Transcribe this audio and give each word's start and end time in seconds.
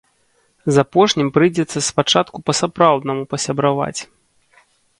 З 0.75 0.85
апошнім 0.85 1.27
прыйдзецца 1.35 1.79
спачатку 1.89 2.37
па-сапраўднаму 2.49 3.23
пасябраваць. 3.35 3.99